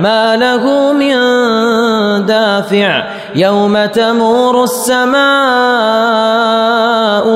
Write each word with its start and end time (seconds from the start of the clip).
ما 0.00 0.36
له 0.36 0.92
من 0.92 1.16
دافع 2.26 3.04
يوم 3.34 3.84
تمور 3.86 4.64
السماء 4.64 5.20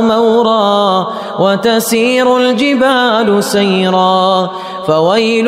مورا 0.01 1.13
وتسير 1.39 2.37
الجبال 2.37 3.45
سيرا 3.45 4.51
فويل 4.87 5.47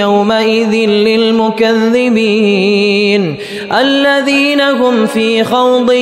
يومئذ 0.00 0.74
للمكذبين 0.88 2.24
الذين 3.72 4.60
هم 4.60 5.06
في 5.06 5.44
خوض 5.44 5.92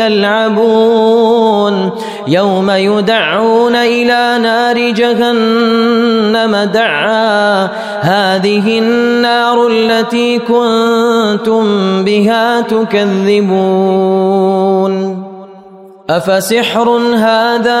يلعبون 0.00 1.90
يوم 2.28 2.70
يدعون 2.70 3.76
إلى 3.76 4.38
نار 4.42 4.90
جهنم 4.90 6.56
دعا 6.56 7.68
هذه 8.00 8.78
النار 8.78 9.68
التي 9.68 10.38
كنتم 10.38 11.64
بها 12.04 12.60
تكذبون 12.60 14.14
أفسحر 16.10 16.88
هذا 17.16 17.80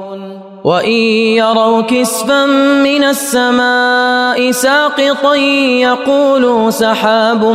وإن 0.63 0.91
يروا 1.41 1.81
كسفا 1.81 2.45
من 2.85 3.03
السماء 3.03 4.51
ساقطا 4.51 5.35
يقولوا 5.35 6.69
سحاب 6.69 7.45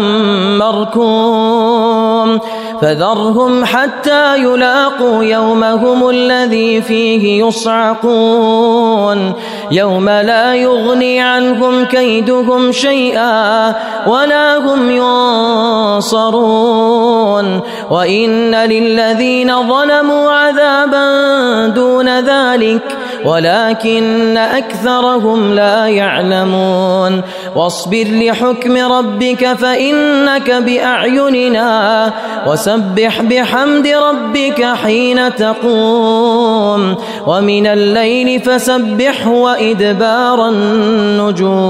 مركوم 0.59 2.41
فذرهم 2.83 3.65
حتى 3.65 4.39
يلاقوا 4.39 5.25
يومهم 5.25 6.09
الذي 6.09 6.83
فيه 6.83 7.45
يصعقون. 7.45 9.33
يوم 9.71 10.09
لا 10.09 10.55
يغني 10.55 11.21
عنهم 11.21 11.85
كيدهم 11.85 12.73
شيئا 12.73 13.75
ولا 14.07 14.57
هم 14.59 14.91
ينصرون. 15.97 17.61
وإن 17.91 18.55
للذين 18.55 19.69
ظلموا 19.69 20.31
عذابا 20.31 21.67
دون 21.67 22.21
ذلك 22.21 22.97
ولكن 23.25 24.37
أكثرهم 24.37 25.55
لا 25.55 25.87
يعلمون. 25.87 27.23
واصبر 27.57 28.05
لحكم 28.11 28.93
ربك 28.93 29.53
فإنك 29.53 30.51
بأعيننا 30.51 32.13
وسبح 32.47 33.23
بحمد 33.23 33.87
ربك 33.87 34.65
حين 34.65 35.35
تقوم. 35.35 36.95
ومن 37.27 37.67
الليل 37.67 38.41
فسبح 38.41 39.27
وإدبار 39.27 40.49
النجوم. 40.49 41.67